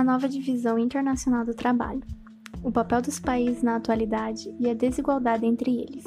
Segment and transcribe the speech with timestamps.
[0.00, 2.00] A nova divisão internacional do trabalho.
[2.64, 6.04] O papel dos países na atualidade e a desigualdade entre eles.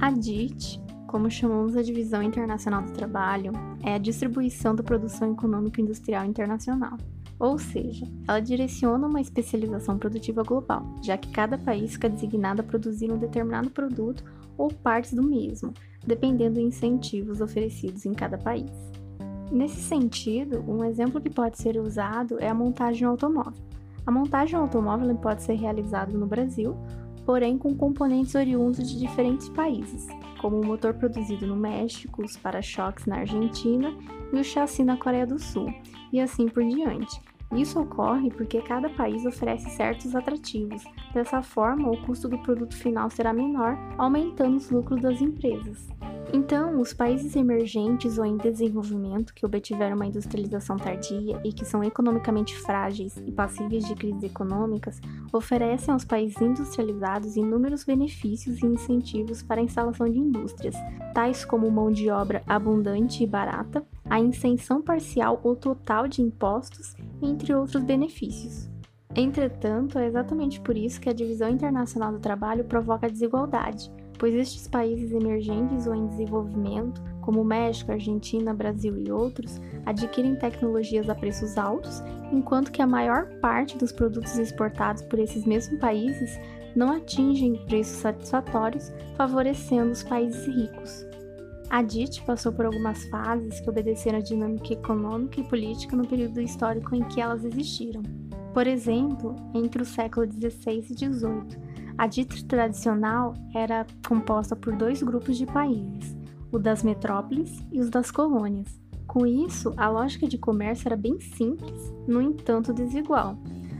[0.00, 3.52] A DIT, como chamamos a Divisão Internacional do Trabalho,
[3.84, 6.98] é a distribuição da produção econômica industrial internacional.
[7.38, 12.64] Ou seja, ela direciona uma especialização produtiva global, já que cada país fica designado a
[12.64, 14.24] produzir um determinado produto
[14.58, 15.72] ou partes do mesmo,
[16.06, 18.70] dependendo dos incentivos oferecidos em cada país.
[19.50, 23.64] Nesse sentido, um exemplo que pode ser usado é a montagem automóvel.
[24.04, 26.76] A montagem automóvel pode ser realizada no Brasil
[27.28, 30.06] porém com componentes oriundos de diferentes países,
[30.40, 33.94] como o motor produzido no México, os para-choques na Argentina
[34.32, 35.70] e o chassi na Coreia do Sul,
[36.10, 37.20] e assim por diante.
[37.52, 40.84] Isso ocorre porque cada país oferece certos atrativos.
[41.14, 45.88] Dessa forma, o custo do produto final será menor, aumentando os lucros das empresas.
[46.30, 51.82] Então, os países emergentes ou em desenvolvimento que obtiveram uma industrialização tardia e que são
[51.82, 55.00] economicamente frágeis e passíveis de crises econômicas
[55.32, 60.74] oferecem aos países industrializados inúmeros benefícios e incentivos para a instalação de indústrias,
[61.14, 66.94] tais como mão de obra abundante e barata, a isenção parcial ou total de impostos,
[67.22, 68.68] entre outros benefícios.
[69.16, 74.66] Entretanto, é exatamente por isso que a divisão internacional do trabalho provoca desigualdade pois estes
[74.66, 81.56] países emergentes ou em desenvolvimento, como México, Argentina, Brasil e outros, adquirem tecnologias a preços
[81.56, 82.02] altos,
[82.32, 86.38] enquanto que a maior parte dos produtos exportados por esses mesmos países
[86.74, 91.06] não atingem preços satisfatórios, favorecendo os países ricos.
[91.70, 96.40] A DIT passou por algumas fases que obedeceram à dinâmica econômica e política no período
[96.40, 98.02] histórico em que elas existiram.
[98.54, 105.02] Por exemplo, entre o século XVI e XVIII, a dita tradicional era composta por dois
[105.02, 106.16] grupos de países,
[106.52, 108.80] o das metrópoles e os das colônias.
[109.04, 113.36] Com isso, a lógica de comércio era bem simples, no entanto desigual.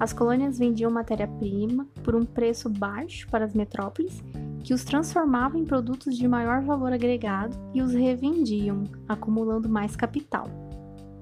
[0.00, 4.24] As colônias vendiam matéria-prima por um preço baixo para as metrópoles,
[4.64, 10.48] que os transformavam em produtos de maior valor agregado e os revendiam, acumulando mais capital.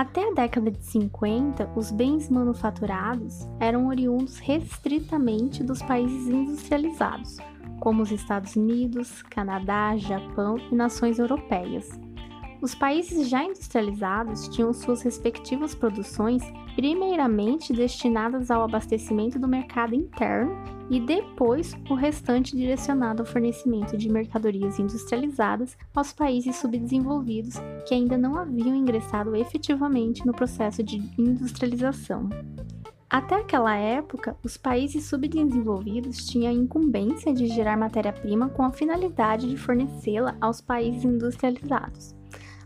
[0.00, 7.36] Até a década de 50, os bens manufaturados eram oriundos restritamente dos países industrializados,
[7.80, 11.86] como os Estados Unidos, Canadá, Japão e nações europeias.
[12.62, 16.42] Os países já industrializados tinham suas respectivas produções
[16.76, 20.52] primeiramente destinadas ao abastecimento do mercado interno
[20.90, 27.54] e depois o restante direcionado ao fornecimento de mercadorias industrializadas aos países subdesenvolvidos
[27.86, 32.28] que ainda não haviam ingressado efetivamente no processo de industrialização.
[33.08, 39.48] Até aquela época, os países subdesenvolvidos tinham a incumbência de gerar matéria-prima com a finalidade
[39.48, 42.19] de fornecê-la aos países industrializados.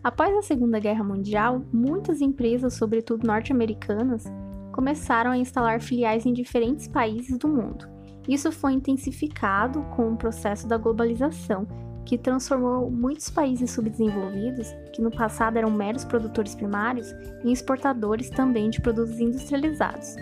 [0.05, 4.25] Após a Segunda Guerra Mundial, muitas empresas, sobretudo norte-americanas,
[4.71, 7.89] começaram a instalar filiais em diferentes países do mundo.
[8.29, 11.67] Isso foi intensificado com o processo da globalização,
[12.05, 17.11] que transformou muitos países subdesenvolvidos, que no passado eram meros produtores primários,
[17.43, 20.17] em exportadores também de produtos industrializados,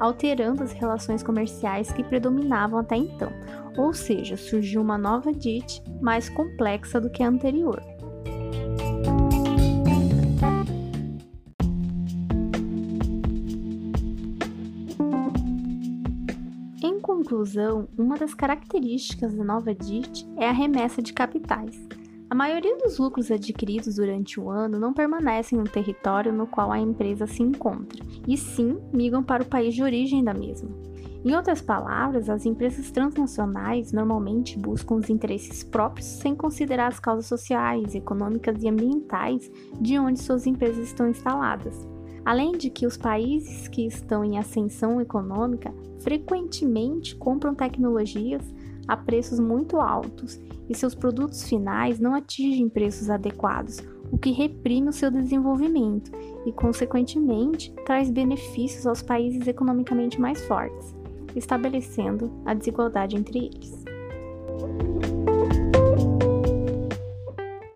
[0.00, 3.30] alterando as relações comerciais que predominavam até então.
[3.76, 7.95] Ou seja, surgiu uma nova DIT mais complexa do que a anterior.
[17.16, 21.74] Conclusão, uma das características da nova DIT é a remessa de capitais.
[22.28, 26.78] A maioria dos lucros adquiridos durante o ano não permanecem no território no qual a
[26.78, 30.68] empresa se encontra, e sim migram para o país de origem da mesma.
[31.24, 37.24] Em outras palavras, as empresas transnacionais normalmente buscam os interesses próprios sem considerar as causas
[37.24, 39.50] sociais, econômicas e ambientais
[39.80, 41.95] de onde suas empresas estão instaladas.
[42.26, 48.42] Além de que os países que estão em ascensão econômica frequentemente compram tecnologias
[48.88, 53.78] a preços muito altos e seus produtos finais não atingem preços adequados,
[54.10, 56.10] o que reprime o seu desenvolvimento
[56.44, 60.96] e, consequentemente, traz benefícios aos países economicamente mais fortes,
[61.36, 63.84] estabelecendo a desigualdade entre eles.